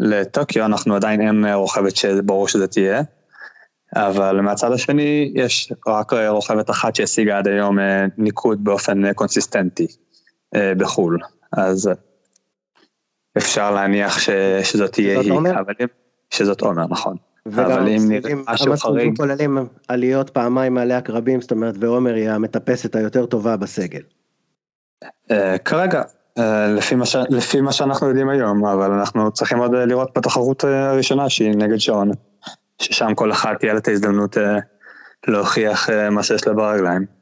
לטוקיו 0.00 0.64
אנחנו 0.64 0.94
עדיין 0.94 1.20
אין 1.20 1.44
רוכבת 1.54 1.96
שברור 1.96 2.48
שזה 2.48 2.66
תהיה. 2.66 3.02
אבל 3.94 4.40
מהצד 4.40 4.72
השני 4.72 5.32
יש 5.34 5.72
רק 5.86 6.12
רוכבת 6.12 6.70
אחת 6.70 6.94
שהשיגה 6.94 7.38
עד 7.38 7.48
היום 7.48 7.78
אה, 7.78 8.04
ניקוד 8.18 8.64
באופן 8.64 9.12
קונסיסטנטי. 9.12 9.86
אה, 10.54 10.72
בחו"ל, 10.74 11.18
אז 11.52 11.90
אפשר 13.38 13.70
להניח 13.70 14.18
ש, 14.18 14.30
שזאת 14.62 14.92
תהיה 14.92 15.20
היא, 15.20 15.32
אבל 15.32 15.74
אם, 15.80 15.86
שזאת 16.30 16.60
עומר, 16.60 16.86
נכון. 16.90 17.16
אבל 17.54 17.88
אם 17.88 18.08
נראה 18.08 18.32
משהו 18.48 18.76
חריג... 18.76 19.16
כוללים 19.16 19.58
עליות 19.88 20.30
פעמיים 20.30 20.74
מעלי 20.74 20.94
הקרבים, 20.94 21.40
זאת 21.40 21.50
אומרת, 21.50 21.74
ועומר 21.80 22.14
היא 22.14 22.30
המטפסת 22.30 22.96
היותר 22.96 23.26
טובה 23.26 23.56
בסגל. 23.56 24.00
Uh, 25.04 25.34
כרגע, 25.64 26.02
uh, 26.38 26.42
לפי, 26.76 26.94
מה 26.94 27.06
ש... 27.06 27.16
לפי 27.30 27.60
מה 27.60 27.72
שאנחנו 27.72 28.08
יודעים 28.08 28.28
היום, 28.28 28.64
אבל 28.64 28.92
אנחנו 28.92 29.32
צריכים 29.32 29.58
עוד 29.58 29.74
לראות 29.74 30.10
בתחרות 30.18 30.64
הראשונה 30.64 31.28
שהיא 31.28 31.54
נגד 31.56 31.76
שעון, 31.76 32.10
ששם 32.82 33.14
כל 33.14 33.32
אחת 33.32 33.58
תהיה 33.58 33.72
לה 33.72 33.78
את 33.78 33.88
ההזדמנות 33.88 34.36
להוכיח 35.26 35.90
מה 36.10 36.22
שיש 36.22 36.46
לה 36.46 36.52
ברגליים. 36.52 37.18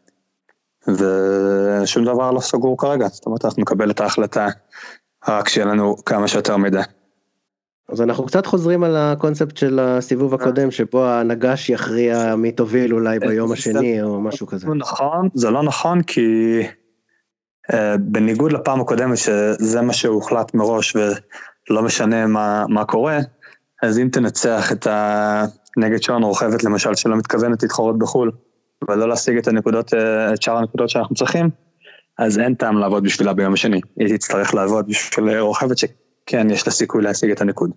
ושום 0.88 2.04
דבר 2.04 2.30
לא 2.30 2.40
סגור 2.40 2.78
כרגע, 2.78 3.08
זאת 3.08 3.26
אומרת 3.26 3.44
אנחנו 3.44 3.62
נקבל 3.62 3.90
את 3.90 4.00
ההחלטה 4.00 4.46
רק 5.28 5.48
שיהיה 5.48 5.66
לנו 5.66 5.96
כמה 6.04 6.28
שיותר 6.28 6.56
מידע. 6.56 6.82
אז 7.88 8.02
אנחנו 8.02 8.26
קצת 8.26 8.46
חוזרים 8.46 8.84
על 8.84 8.96
הקונספט 8.96 9.56
של 9.56 9.78
הסיבוב 9.78 10.34
הקודם 10.34 10.70
שבו 10.70 11.06
הנגש 11.06 11.70
יכריע 11.70 12.36
מי 12.36 12.52
תוביל 12.52 12.94
אולי 12.94 13.18
ביום 13.18 13.52
השני 13.52 14.02
או 14.02 14.20
משהו 14.20 14.46
כזה. 14.46 14.66
נכון, 14.74 15.28
זה 15.34 15.50
לא 15.50 15.62
נכון 15.62 16.02
כי 16.02 16.60
uh, 17.72 17.76
בניגוד 18.00 18.52
לפעם 18.52 18.80
הקודמת 18.80 19.16
שזה 19.16 19.82
מה 19.82 19.92
שהוחלט 19.92 20.54
מראש 20.54 20.96
ולא 20.96 21.82
משנה 21.82 22.26
מה, 22.26 22.64
מה 22.68 22.84
קורה, 22.84 23.18
אז 23.82 23.98
אם 23.98 24.08
תנצח 24.12 24.72
את 24.72 24.86
הנגד 24.90 26.02
שעון 26.02 26.22
רוכבת 26.22 26.64
למשל 26.64 26.94
שלא 26.94 27.16
מתכוונת 27.16 27.62
להתחרות 27.62 27.98
בחו"ל, 27.98 28.30
ולא 28.88 29.08
להשיג 29.08 29.36
את 29.36 29.48
הנקודות, 29.48 29.94
אה, 29.94 30.34
את 30.34 30.42
שאר 30.42 30.56
הנקודות 30.56 30.88
שאנחנו 30.88 31.14
צריכים, 31.14 31.50
אז 32.18 32.38
אין 32.38 32.54
טעם 32.54 32.78
לעבוד 32.78 33.04
בשבילה 33.04 33.32
ביום 33.32 33.52
השני. 33.52 33.80
היא 34.00 34.16
תצטרך 34.16 34.54
לעבוד 34.54 34.88
בשביל 34.88 35.38
רוכבת 35.38 35.78
שכן 36.30 36.50
יש 36.50 36.66
לה 36.66 36.72
סיכוי 36.72 37.02
להשיג 37.02 37.30
את 37.30 37.40
הניקוד. 37.40 37.70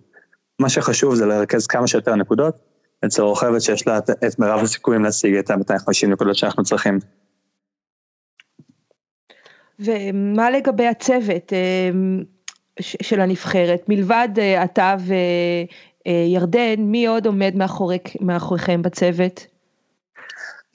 מה 0.58 0.68
שחשוב 0.68 1.14
זה 1.14 1.26
לרכז 1.26 1.66
כמה 1.66 1.86
שיותר 1.86 2.14
נקודות 2.14 2.54
אצל 3.04 3.22
רוכבת 3.22 3.62
שיש 3.62 3.86
לה 3.86 3.98
את 3.98 4.38
מירב 4.38 4.60
הסיכויים 4.62 5.04
להשיג 5.04 5.34
את 5.34 5.50
ה-250 5.50 6.06
נקודות 6.08 6.36
שאנחנו 6.36 6.62
צריכים. 6.64 6.98
ומה 9.78 10.50
לגבי 10.50 10.86
הצוות 10.86 11.52
אה, 11.52 11.90
של 12.80 13.20
הנבחרת? 13.20 13.88
מלבד 13.88 14.28
אה, 14.38 14.64
אתה 14.64 14.96
וירדן, 16.06 16.74
מי 16.78 17.06
עוד 17.06 17.26
עומד 17.26 17.54
מאחוריכם 18.20 18.82
בצוות? 18.82 19.46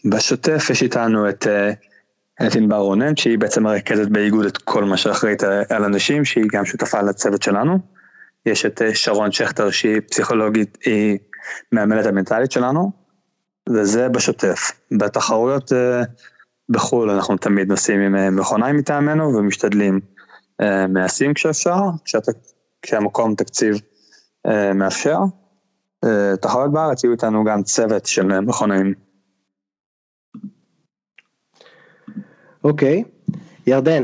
בשוטף 0.05 0.69
יש 0.69 0.83
איתנו 0.83 1.29
את, 1.29 1.47
אה, 2.41 2.47
ענבר 2.57 2.75
רונן, 2.75 3.15
שהיא 3.15 3.37
בעצם 3.37 3.63
מרכזת 3.63 4.07
באיגוד 4.07 4.45
את 4.45 4.57
כל 4.57 4.83
מה 4.83 4.97
שאחראית 4.97 5.43
על 5.69 5.83
אנשים, 5.83 6.25
שהיא 6.25 6.45
גם 6.51 6.65
שותפה 6.65 7.01
לצוות 7.01 7.43
שלנו. 7.43 7.79
יש 8.45 8.65
את 8.65 8.81
אה, 8.81 8.95
שרון 8.95 9.31
שכטר 9.31 9.69
שהיא 9.69 10.01
פסיכולוגית, 10.09 10.77
היא 10.85 11.17
מאמנת 11.71 12.05
המנטלית 12.05 12.51
שלנו, 12.51 12.91
וזה 13.69 14.09
בשוטף. 14.09 14.71
בתחרויות 14.91 15.73
אה, 15.73 16.01
בחו"ל 16.69 17.09
אנחנו 17.09 17.37
תמיד 17.37 17.69
נוסעים 17.69 17.99
עם 17.99 18.35
מכוניים 18.35 18.77
מטעמנו 18.77 19.23
ומשתדלים 19.23 19.99
מעשים 20.89 21.33
כשאפשר, 21.33 21.75
כשהמקום 22.81 23.35
תקציב 23.35 23.75
מאפשר. 24.75 25.17
תחרויות 26.41 26.71
בארץ 26.73 27.03
יהיו 27.03 27.11
איתנו 27.11 27.43
גם 27.43 27.63
צוות 27.63 28.05
של 28.05 28.39
מכונאים. 28.39 28.93
אוקיי, 32.65 33.03
ירדן, 33.67 34.03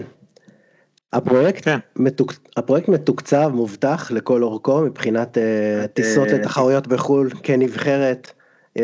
הפרויקט, 1.14 1.66
כן. 1.66 1.78
מתוק, 1.96 2.34
הפרויקט 2.58 2.90
מתוקצב, 2.90 3.52
מובטח 3.54 4.12
לכל 4.12 4.44
אורכו 4.44 4.82
מבחינת 4.82 5.38
uh, 5.38 5.88
טיסות 5.88 6.28
לתחרויות 6.28 6.88
בחו"ל 6.88 7.30
כנבחרת. 7.44 8.32
Uh, 8.78 8.82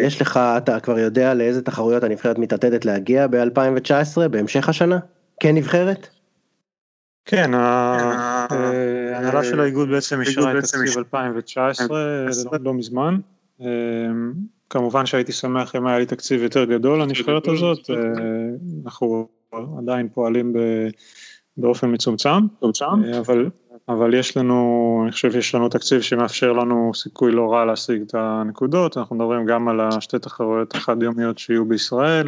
יש 0.00 0.22
לך, 0.22 0.40
אתה 0.56 0.80
כבר 0.80 0.98
יודע 0.98 1.34
לאיזה 1.34 1.62
תחרויות 1.62 2.04
הנבחרת 2.04 2.38
מתעתדת 2.38 2.84
להגיע 2.84 3.26
ב-2019, 3.26 4.28
בהמשך 4.30 4.68
השנה? 4.68 4.98
כנבחרת? 5.40 6.08
כן, 7.24 7.54
ההנהלה 7.54 9.44
של 9.44 9.60
האיגוד 9.60 9.88
בעצם 9.88 10.20
אישרה 10.20 10.58
את 10.58 10.64
תקציב 10.64 10.98
2019 10.98 12.28
לא 12.60 12.74
מזמן. 12.74 13.18
כמובן 14.70 15.06
שהייתי 15.06 15.32
שמח 15.32 15.76
אם 15.76 15.86
היה 15.86 15.98
לי 15.98 16.06
תקציב 16.06 16.42
יותר 16.42 16.64
גדול 16.64 17.02
לנבחרת 17.02 17.48
הזאת, 17.48 17.90
אה, 17.90 17.96
אנחנו 18.84 19.28
עדיין 19.78 20.08
פועלים 20.08 20.52
באופן 21.56 21.92
מצומצם, 21.92 22.46
אה, 22.64 23.18
אבל, 23.18 23.50
אבל 23.88 24.14
יש 24.14 24.36
לנו, 24.36 25.00
אני 25.04 25.12
חושב 25.12 25.32
שיש 25.32 25.54
לנו 25.54 25.68
תקציב 25.68 26.00
שמאפשר 26.00 26.52
לנו 26.52 26.92
סיכוי 26.94 27.32
לא 27.32 27.52
רע 27.52 27.64
להשיג 27.64 28.02
את 28.02 28.14
הנקודות, 28.14 28.96
אנחנו 28.96 29.16
מדברים 29.16 29.46
גם 29.46 29.68
על 29.68 29.80
השתי 29.80 30.18
תחרויות 30.18 30.74
החד 30.74 31.02
יומיות 31.02 31.38
שיהיו 31.38 31.64
בישראל, 31.64 32.26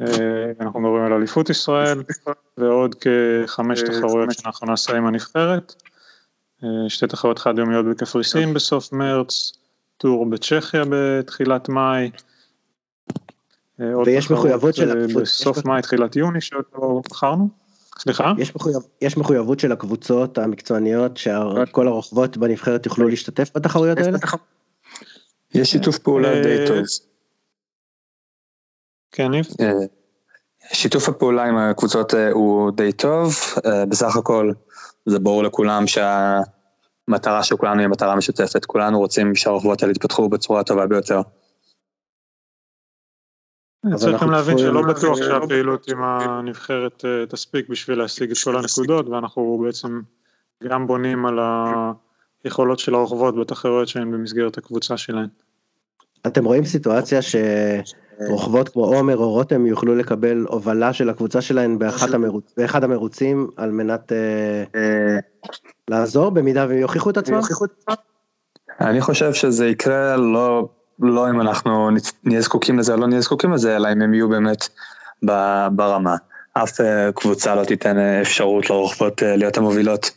אה, 0.00 0.52
אנחנו 0.60 0.80
מדברים 0.80 1.04
על 1.04 1.12
אליפות 1.12 1.50
ישראל 1.50 2.02
ועוד 2.58 2.94
כחמש 2.94 3.82
תחרויות 3.82 4.30
שאנחנו 4.32 4.66
נעשה 4.66 4.96
עם 4.96 5.06
הנבחרת, 5.06 5.74
שתי 6.88 7.06
תחרויות 7.06 7.38
חד 7.38 7.58
יומיות 7.58 7.86
בקפריסין 7.86 8.54
בסוף 8.54 8.92
מרץ, 8.92 9.52
טור 9.96 10.30
בצ'כיה 10.30 10.82
בתחילת 10.90 11.68
מאי. 11.68 12.10
אה, 13.80 13.98
ויש 13.98 14.30
מחויבות 14.30 14.74
של 14.74 14.88
אה, 14.88 15.04
הקבוצות. 15.04 15.22
בסוף 15.22 15.64
מאי, 15.64 15.82
תחילת 15.82 16.16
יוני 16.16 16.40
שעוד 16.40 16.64
לא 16.74 17.00
בחרנו. 17.10 17.48
סליחה? 17.98 18.32
יש, 18.38 18.56
מחויב, 18.56 18.76
יש 19.00 19.16
מחויבות 19.16 19.60
של 19.60 19.72
הקבוצות 19.72 20.38
המקצועניות 20.38 21.16
שכל 21.16 21.88
הרוכבות 21.88 22.36
בנבחרת 22.36 22.86
יוכלו 22.86 23.08
להשתתף 23.08 23.50
בתחרויות 23.54 23.98
האלה? 23.98 24.18
יש 25.54 25.70
שיתוף 25.70 25.98
פעולה 25.98 26.28
אה, 26.28 26.42
די 26.42 26.66
טוב. 26.66 26.78
כן, 29.12 29.30
ניב? 29.30 29.46
שיתוף 30.72 31.08
הפעולה 31.08 31.44
עם 31.44 31.56
הקבוצות 31.56 32.14
הוא 32.32 32.70
די 32.70 32.92
טוב, 32.92 33.34
בסך 33.88 34.16
הכל 34.16 34.52
זה 35.06 35.18
ברור 35.18 35.42
לכולם 35.42 35.86
שה... 35.86 36.40
המטרה 37.08 37.42
של 37.42 37.56
כולנו 37.56 37.80
היא 37.80 37.88
מטרה 37.88 38.16
משותפת, 38.16 38.64
כולנו 38.64 38.98
רוצים 38.98 39.34
שהרחובות 39.34 39.82
האלה 39.82 39.92
יתפתחו 39.92 40.28
בצורה 40.28 40.60
הטובה 40.60 40.86
ביותר. 40.86 41.20
צריכים 43.94 44.30
להבין 44.30 44.58
שלא 44.58 44.82
בטוח 44.82 45.16
שהפעילות 45.16 45.88
עם 45.88 46.02
הנבחרת 46.02 47.04
אה, 47.04 47.26
תספיק 47.26 47.68
בשביל 47.68 47.98
להשיג 47.98 48.30
את 48.30 48.36
כל 48.44 48.56
הנקודות, 48.56 49.08
ואנחנו 49.08 49.62
בעצם 49.64 50.00
גם 50.64 50.86
בונים 50.86 51.26
על 51.26 51.38
היכולות 52.44 52.78
של 52.78 52.94
הרוכבות 52.94 53.36
בתחרויות 53.36 53.88
שהן 53.88 54.10
במסגרת 54.10 54.58
הקבוצה 54.58 54.96
שלהן. 54.96 55.28
אתם 56.26 56.44
רואים 56.44 56.64
סיטואציה 56.64 57.22
רוכבות 58.28 58.68
כמו 58.68 58.84
עומר 58.84 59.16
או 59.16 59.30
רותם 59.30 59.66
יוכלו 59.66 59.94
לקבל 59.94 60.46
הובלה 60.48 60.92
של 60.92 61.10
הקבוצה 61.10 61.40
שלהן 61.40 61.78
המרוץ, 62.12 62.52
באחד 62.56 62.84
המרוצים 62.84 63.50
על 63.56 63.70
מנת 63.70 64.12
אה, 64.12 65.18
לעזור 65.90 66.30
במידה 66.30 66.66
והם 66.68 66.78
יוכיחו 66.78 67.10
את 67.10 67.16
עצמם? 67.16 67.40
אני 68.80 69.00
חושב 69.00 69.32
שזה 69.32 69.66
יקרה 69.66 70.16
לא, 70.16 70.68
לא 70.98 71.30
אם 71.30 71.40
אנחנו 71.40 71.90
נהיה 72.24 72.40
זקוקים 72.40 72.78
לזה 72.78 72.92
או 72.92 72.98
לא 72.98 73.06
נהיה 73.06 73.20
זקוקים 73.20 73.52
לזה, 73.52 73.76
אלא 73.76 73.92
אם 73.92 74.02
הם 74.02 74.14
יהיו 74.14 74.28
באמת 74.28 74.68
ברמה. 75.70 76.16
אף 76.62 76.80
אה, 76.80 77.12
קבוצה 77.14 77.54
לא 77.54 77.64
תיתן 77.64 77.98
אה, 77.98 78.20
אפשרות 78.20 78.70
לרוכבות 78.70 79.22
אה, 79.22 79.36
להיות 79.36 79.56
המובילות 79.56 80.10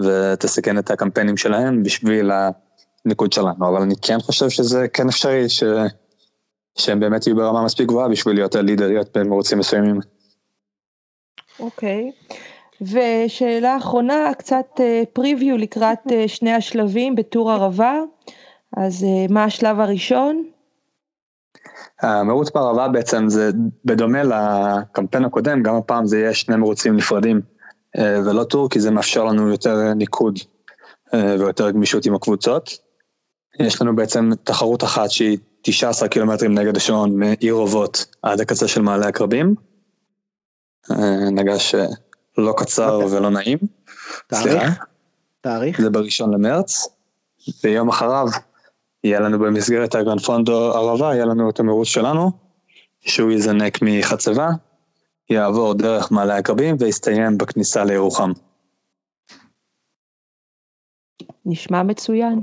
ותסכן 0.00 0.78
את 0.78 0.90
הקמפיינים 0.90 1.36
שלהם 1.36 1.82
בשביל 1.82 2.30
הניקוד 3.04 3.32
שלנו, 3.32 3.68
אבל 3.68 3.82
אני 3.82 3.94
כן 4.02 4.20
חושב 4.20 4.50
שזה 4.50 4.88
כן 4.92 5.08
אפשרי 5.08 5.48
ש... 5.48 5.64
שהם 6.78 7.00
באמת 7.00 7.26
יהיו 7.26 7.36
ברמה 7.36 7.64
מספיק 7.64 7.88
גבוהה 7.88 8.08
בשביל 8.08 8.34
להיות 8.34 8.54
לידריות 8.54 9.16
במרוצים 9.16 9.58
מסוימים. 9.58 10.00
אוקיי, 11.60 12.10
okay. 12.10 12.34
ושאלה 12.82 13.76
אחרונה, 13.76 14.34
קצת 14.38 14.80
פריוויו 15.12 15.56
לקראת 15.58 15.98
שני 16.26 16.52
השלבים 16.52 17.14
בטור 17.14 17.52
ערבה, 17.52 18.00
אז 18.76 19.06
מה 19.30 19.44
השלב 19.44 19.80
הראשון? 19.80 20.44
המרוץ 22.00 22.50
בערבה 22.50 22.88
בעצם 22.88 23.28
זה 23.28 23.50
בדומה 23.84 24.22
לקמפיין 24.22 25.24
הקודם, 25.24 25.62
גם 25.62 25.74
הפעם 25.74 26.06
זה 26.06 26.18
יהיה 26.18 26.34
שני 26.34 26.56
מרוצים 26.56 26.96
נפרדים 26.96 27.40
אה, 27.98 28.20
ולא 28.26 28.44
טור, 28.44 28.70
כי 28.70 28.80
זה 28.80 28.90
מאפשר 28.90 29.24
לנו 29.24 29.48
יותר 29.48 29.94
ניקוד 29.94 30.38
אה, 31.14 31.36
ויותר 31.38 31.70
גמישות 31.70 32.06
עם 32.06 32.14
הקבוצות. 32.14 32.78
יש 33.60 33.82
לנו 33.82 33.96
בעצם 33.96 34.30
תחרות 34.44 34.84
אחת 34.84 35.10
שהיא 35.10 35.38
19 35.64 36.08
קילומטרים 36.08 36.58
נגד 36.58 36.76
השעון 36.76 37.16
מעיר 37.18 37.54
אובות 37.54 38.06
עד 38.22 38.40
הקצה 38.40 38.68
של 38.68 38.82
מעלה 38.82 39.08
הקרבים. 39.08 39.54
אה, 40.90 41.30
נגש 41.30 41.74
לא 42.38 42.54
קצר 42.56 42.94
אוקיי. 42.94 43.18
ולא 43.18 43.30
נעים. 43.30 43.58
תאריך? 44.26 44.84
תאריך? 45.40 45.80
זה 45.80 45.90
בראשון 45.90 46.34
למרץ, 46.34 46.88
ויום 47.64 47.88
אחריו 47.88 48.26
יהיה 49.04 49.20
לנו 49.20 49.38
במסגרת 49.38 49.94
הגרנפונדו 49.94 50.72
ערבה, 50.74 51.14
יהיה 51.14 51.24
לנו 51.24 51.50
את 51.50 51.60
המרוץ 51.60 51.88
שלנו, 51.88 52.30
שהוא 53.00 53.32
יזנק 53.32 53.78
מחצבה, 53.82 54.48
יעבור 55.30 55.74
דרך 55.74 56.12
מעלה 56.12 56.36
הקרבים 56.36 56.76
ויסתיים 56.78 57.38
בכניסה 57.38 57.84
לירוחם. 57.84 58.32
נשמע 61.46 61.82
מצוין. 61.82 62.40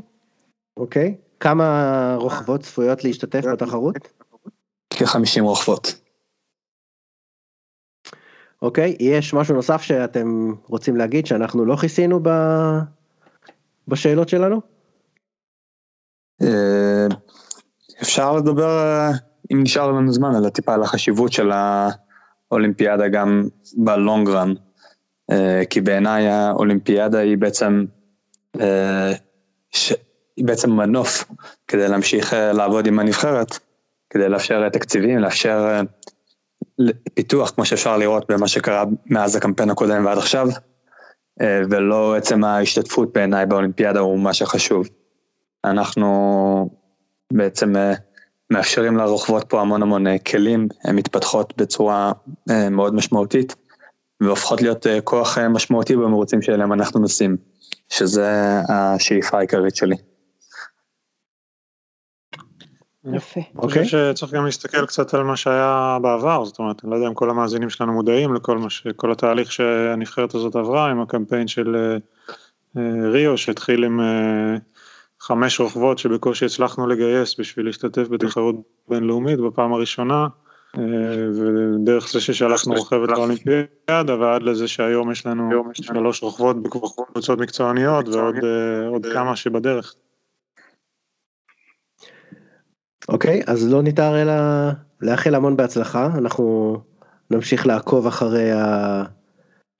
אוקיי, 0.77 1.15
okay. 1.17 1.30
כמה 1.41 2.15
רוכבות 2.19 2.61
צפויות 2.61 3.03
להשתתף 3.03 3.41
בתחרות? 3.53 3.95
כ-50 4.89 5.41
רוכבות. 5.41 6.01
אוקיי, 8.61 8.91
okay, 8.91 9.03
יש 9.03 9.33
משהו 9.33 9.55
נוסף 9.55 9.81
שאתם 9.81 10.53
רוצים 10.67 10.95
להגיד 10.95 11.25
שאנחנו 11.25 11.65
לא 11.65 11.75
כיסינו 11.75 12.19
ב... 12.23 12.29
בשאלות 13.87 14.29
שלנו? 14.29 14.61
אה, 16.41 17.07
אפשר 18.01 18.35
לדבר, 18.35 18.79
אה, 18.79 19.11
אם 19.53 19.63
נשאר 19.63 19.91
לנו 19.91 20.13
זמן, 20.13 20.35
על 20.35 20.45
הטיפה 20.45 20.73
על 20.73 20.83
החשיבות 20.83 21.31
של 21.31 21.51
האולימפיאדה 21.51 23.07
גם 23.07 23.47
בלונג 23.77 24.29
רן, 24.29 24.53
אה, 25.31 25.61
כי 25.69 25.81
בעיניי 25.81 26.27
האולימפיאדה 26.27 27.19
היא 27.19 27.37
בעצם, 27.37 27.85
בעצם 30.45 30.71
מנוף 30.71 31.25
כדי 31.67 31.87
להמשיך 31.87 32.33
לעבוד 32.33 32.87
עם 32.87 32.99
הנבחרת, 32.99 33.59
כדי 34.09 34.29
לאפשר 34.29 34.69
תקציבים, 34.69 35.19
לאפשר 35.19 35.81
פיתוח, 37.13 37.49
כמו 37.49 37.65
שאפשר 37.65 37.97
לראות 37.97 38.31
במה 38.31 38.47
שקרה 38.47 38.83
מאז 39.05 39.35
הקמפיין 39.35 39.69
הקודם 39.69 40.05
ועד 40.05 40.17
עכשיו, 40.17 40.47
ולא 41.41 42.15
עצם 42.15 42.43
ההשתתפות 42.43 43.13
בעיניי 43.13 43.45
באולימפיאדה 43.45 43.99
הוא 43.99 44.19
מה 44.19 44.33
שחשוב. 44.33 44.87
אנחנו 45.65 46.69
בעצם 47.33 47.75
אה, 47.75 47.93
מאפשרים 48.51 48.97
לרוכבות 48.97 49.43
פה 49.49 49.61
המון 49.61 49.81
המון 49.81 50.07
אה, 50.07 50.19
כלים, 50.19 50.67
הן 50.83 50.95
מתפתחות 50.95 51.53
בצורה 51.57 52.11
אה, 52.49 52.69
מאוד 52.69 52.95
משמעותית 52.95 53.55
והופכות 54.21 54.61
להיות 54.61 54.85
כוח 55.03 55.37
משמעותי 55.37 55.95
במרוצים 55.95 56.41
שאליהם 56.41 56.73
אנחנו 56.73 56.99
נוסעים, 56.99 57.37
שזה 57.89 58.59
השאיפה 58.69 59.37
העיקרית 59.37 59.75
שלי. 59.75 59.95
יפה. 63.05 63.39
אני 63.39 63.61
חושב 63.61 63.79
אוקיי. 63.79 63.85
שצריך 63.85 64.33
גם 64.33 64.45
להסתכל 64.45 64.85
קצת 64.85 65.13
על 65.13 65.23
מה 65.23 65.35
שהיה 65.37 65.97
בעבר, 66.01 66.45
זאת 66.45 66.59
אומרת, 66.59 66.83
אני 66.83 66.91
לא 66.91 66.95
יודע 66.95 67.07
אם 67.07 67.13
כל 67.13 67.29
המאזינים 67.29 67.69
שלנו 67.69 67.93
מודעים 67.93 68.33
לכל 68.33 68.57
מה 68.57 68.69
ש... 68.69 68.87
כל 68.95 69.11
התהליך 69.11 69.51
שהנבחרת 69.51 70.35
הזאת 70.35 70.55
עברה 70.55 70.91
עם 70.91 71.01
הקמפיין 71.01 71.47
של 71.47 71.97
ריו 73.11 73.37
שהתחיל 73.37 73.83
עם 73.83 73.99
חמש 75.21 75.59
רוכבות 75.59 75.97
שבקושי 75.97 76.45
הצלחנו 76.45 76.87
לגייס 76.87 77.39
בשביל 77.39 77.65
להשתתף 77.65 78.07
בתחרות 78.07 78.55
בינלאומית 78.87 79.39
בפעם 79.39 79.73
הראשונה, 79.73 80.27
אה, 80.77 80.83
ודרך 81.35 82.11
זה 82.11 82.21
ששלחנו 82.21 82.73
רוכבת 82.73 83.09
לאולימפיאדה 83.09 84.19
ועד 84.19 84.43
לזה 84.43 84.67
שהיום 84.67 85.11
יש 85.11 85.25
לנו 85.25 85.63
שלוש 85.73 86.23
רוכבות 86.23 86.63
בקבוצות 86.63 87.39
מקצועניות 87.39 88.07
ועוד 88.07 89.05
אה, 89.05 89.13
כמה 89.13 89.35
שבדרך. 89.35 89.95
אוקיי, 93.09 93.41
אז 93.47 93.71
לא 93.71 93.83
ניתן 93.83 94.13
אלא 94.13 94.33
לאחל 95.01 95.35
המון 95.35 95.57
בהצלחה, 95.57 96.05
אנחנו 96.05 96.77
נמשיך 97.31 97.67
לעקוב 97.67 98.07
אחרי, 98.07 98.51
ה... 98.51 99.03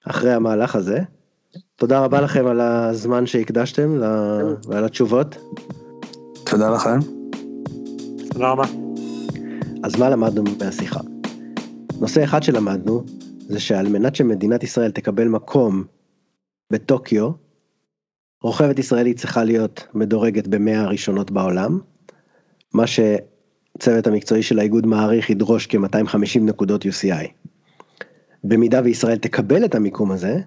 אחרי 0.05 0.33
המהלך 0.33 0.75
הזה. 0.75 0.99
תודה 1.75 1.99
רבה 1.99 2.21
לכם 2.21 2.47
על 2.47 2.61
הזמן 2.61 3.25
שהקדשתם 3.25 3.97
ועל 4.67 4.85
התשובות. 4.85 5.37
תודה 6.45 6.69
לכם. 6.69 6.99
תודה 8.29 8.49
רבה. 8.49 8.63
אז 9.83 9.99
מה 9.99 10.09
למדנו 10.09 10.43
מהשיחה? 10.59 10.99
נושא 11.99 12.23
אחד 12.23 12.43
שלמדנו 12.43 13.03
זה 13.47 13.59
שעל 13.59 13.89
מנת 13.89 14.15
שמדינת 14.15 14.63
ישראל 14.63 14.91
תקבל 14.91 15.27
מקום 15.27 15.83
בטוקיו, 16.71 17.31
רוכבת 18.43 18.79
ישראלית 18.79 19.17
צריכה 19.17 19.43
להיות 19.43 19.87
מדורגת 19.93 20.47
במאה 20.47 20.81
הראשונות 20.81 21.31
בעולם, 21.31 21.79
מה 22.73 22.83
שצוות 22.87 24.07
המקצועי 24.07 24.43
של 24.43 24.59
האיגוד 24.59 24.85
מעריך 24.85 25.29
ידרוש 25.29 25.67
כ-250 25.67 26.39
נקודות 26.41 26.85
UCI. 26.85 27.27
במידה 28.43 28.81
וישראל 28.83 29.17
תקבל 29.17 29.65
את 29.65 29.75
המיקום 29.75 30.11
הזה, 30.11 30.39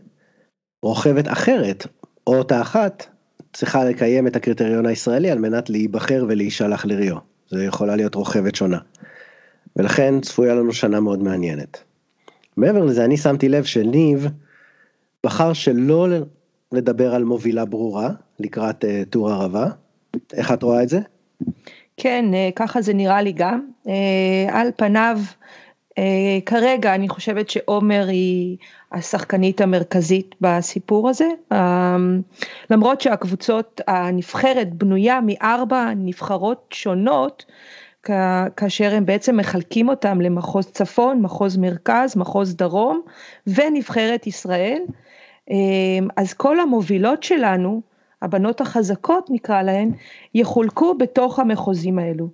רוכבת 0.82 1.28
אחרת, 1.28 1.86
או 2.26 2.36
אותה 2.36 2.60
אחת, 2.60 3.06
צריכה 3.52 3.84
לקיים 3.84 4.26
את 4.26 4.36
הקריטריון 4.36 4.86
הישראלי 4.86 5.30
על 5.30 5.38
מנת 5.38 5.70
להיבחר 5.70 6.24
ולהישלח 6.28 6.84
לריו. 6.84 7.16
זה 7.50 7.64
יכולה 7.64 7.96
להיות 7.96 8.14
רוכבת 8.14 8.54
שונה. 8.54 8.78
ולכן 9.76 10.20
צפויה 10.20 10.54
לנו 10.54 10.72
שנה 10.72 11.00
מאוד 11.00 11.22
מעניינת. 11.22 11.82
מעבר 12.56 12.84
לזה, 12.84 13.04
אני 13.04 13.16
שמתי 13.16 13.48
לב 13.48 13.64
שניב 13.64 14.28
בחר 15.24 15.52
שלא 15.52 16.08
לדבר 16.72 17.14
על 17.14 17.24
מובילה 17.24 17.64
ברורה 17.64 18.10
לקראת 18.40 18.84
uh, 18.84 18.88
טור 19.10 19.30
ערבה. 19.30 19.66
איך 20.32 20.52
את 20.52 20.62
רואה 20.62 20.82
את 20.82 20.88
זה? 20.88 21.00
כן, 21.96 22.24
uh, 22.32 22.52
ככה 22.56 22.82
זה 22.82 22.94
נראה 22.94 23.22
לי 23.22 23.32
גם. 23.32 23.66
Uh, 23.86 23.88
על 24.48 24.70
פניו, 24.76 25.18
uh, 25.90 25.94
כרגע 26.46 26.94
אני 26.94 27.08
חושבת 27.08 27.50
שעומר 27.50 28.06
היא 28.08 28.56
השחקנית 28.92 29.60
המרכזית 29.60 30.34
בסיפור 30.40 31.08
הזה, 31.08 31.28
למרות 32.70 33.00
שהקבוצות, 33.00 33.80
הנבחרת 33.86 34.74
בנויה 34.74 35.20
מארבע 35.26 35.90
נבחרות 35.96 36.66
שונות, 36.70 37.44
כאשר 38.56 38.94
הם 38.94 39.06
בעצם 39.06 39.36
מחלקים 39.36 39.88
אותם 39.88 40.20
למחוז 40.20 40.66
צפון, 40.66 41.22
מחוז 41.22 41.56
מרכז, 41.56 42.16
מחוז 42.16 42.56
דרום 42.56 43.02
ונבחרת 43.46 44.26
ישראל, 44.26 44.82
אז 46.16 46.34
כל 46.34 46.60
המובילות 46.60 47.22
שלנו, 47.22 47.82
הבנות 48.24 48.60
החזקות 48.60 49.26
נקרא 49.30 49.62
להן, 49.62 49.90
יחולקו 50.34 50.98
בתוך 50.98 51.38
המחוזים 51.38 51.98
האלו. 51.98 52.28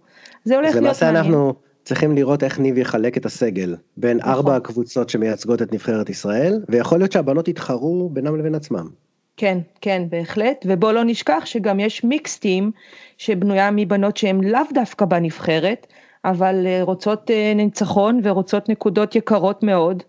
זה 0.44 0.56
הולך 0.56 0.74
להיות 0.74 1.02
מעניין. 1.02 1.16
אנחנו... 1.16 1.54
צריכים 1.84 2.14
לראות 2.14 2.42
איך 2.42 2.58
ניב 2.58 2.78
יחלק 2.78 3.16
את 3.16 3.26
הסגל 3.26 3.76
בין 3.96 4.16
נכון. 4.16 4.32
ארבע 4.32 4.56
הקבוצות 4.56 5.10
שמייצגות 5.10 5.62
את 5.62 5.72
נבחרת 5.72 6.10
ישראל, 6.10 6.62
ויכול 6.68 6.98
להיות 6.98 7.12
שהבנות 7.12 7.48
יתחרו 7.48 8.08
בינם 8.12 8.36
לבין 8.36 8.54
עצמם. 8.54 8.88
כן, 9.36 9.58
כן, 9.80 10.02
בהחלט, 10.08 10.66
ובוא 10.68 10.92
לא 10.92 11.04
נשכח 11.04 11.42
שגם 11.44 11.80
יש 11.80 12.04
מיקסטים 12.04 12.70
שבנויה 13.18 13.70
מבנות 13.70 14.16
שהן 14.16 14.44
לאו 14.44 14.60
דווקא 14.74 15.04
בנבחרת, 15.04 15.86
אבל 16.24 16.66
אה, 16.66 16.82
רוצות 16.82 17.30
אה, 17.30 17.52
ניצחון 17.56 18.20
ורוצות 18.22 18.68
נקודות 18.68 19.16
יקרות 19.16 19.62
מאוד. 19.62 20.02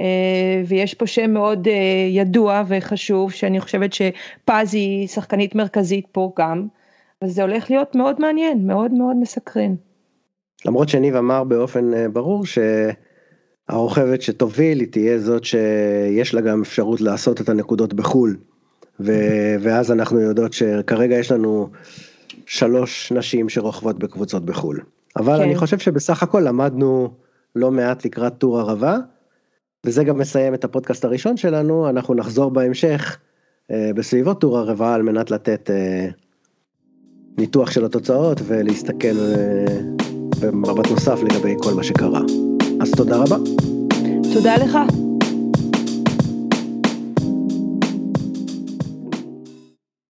אה, 0.00 0.62
ויש 0.66 0.94
פה 0.94 1.06
שם 1.06 1.30
מאוד 1.30 1.68
ידוע 2.10 2.62
וחשוב, 2.68 3.32
שאני 3.32 3.60
חושבת 3.60 3.92
שפז 3.92 4.74
היא 4.74 5.08
שחקנית 5.08 5.54
מרכזית 5.54 6.06
פה 6.12 6.32
גם, 6.38 6.66
וזה 7.24 7.42
הולך 7.42 7.70
להיות 7.70 7.94
מאוד 7.94 8.20
מעניין, 8.20 8.66
מאוד 8.66 8.92
מאוד 8.92 9.16
מסקרן. 9.16 9.74
למרות 10.64 10.88
שניב 10.88 11.16
אמר 11.16 11.44
באופן 11.44 11.94
אה, 11.94 12.08
ברור 12.08 12.44
שהרוכבת 13.68 14.22
שתוביל 14.22 14.80
היא 14.80 14.88
תהיה 14.88 15.18
זאת 15.18 15.44
שיש 15.44 16.34
לה 16.34 16.40
גם 16.40 16.62
אפשרות 16.62 17.00
לעשות 17.00 17.40
את 17.40 17.48
הנקודות 17.48 17.94
בחו"ל. 17.94 18.36
ו- 19.00 19.54
ואז 19.62 19.92
אנחנו 19.92 20.20
יודעות 20.20 20.52
שכרגע 20.52 21.16
יש 21.16 21.32
לנו 21.32 21.68
שלוש 22.46 23.12
נשים 23.12 23.48
שרוכבות 23.48 23.98
בקבוצות 23.98 24.44
בחו"ל. 24.44 24.80
אבל 25.16 25.36
כן. 25.36 25.42
אני 25.42 25.56
חושב 25.56 25.78
שבסך 25.78 26.22
הכל 26.22 26.40
למדנו 26.40 27.10
לא 27.56 27.70
מעט 27.70 28.04
לקראת 28.04 28.38
טור 28.38 28.60
ערבה, 28.60 28.96
וזה 29.84 30.04
גם 30.04 30.18
מסיים 30.18 30.54
את 30.54 30.64
הפודקאסט 30.64 31.04
הראשון 31.04 31.36
שלנו, 31.36 31.88
אנחנו 31.88 32.14
נחזור 32.14 32.50
בהמשך 32.50 33.18
אה, 33.70 33.90
בסביבות 33.94 34.40
טור 34.40 34.58
ערבה 34.58 34.94
על 34.94 35.02
מנת 35.02 35.30
לתת 35.30 35.70
אה, 35.70 36.08
ניתוח 37.38 37.70
של 37.70 37.84
התוצאות 37.84 38.40
ולהסתכל 38.44 39.18
אה, 39.18 39.80
במבט 40.40 40.90
נוסף 40.90 41.22
לגבי 41.22 41.54
כל 41.62 41.74
מה 41.74 41.82
שקרה. 41.82 42.20
אז 42.80 42.90
תודה 42.90 43.16
רבה. 43.16 43.36
תודה 44.34 44.56
לך. 44.56 44.78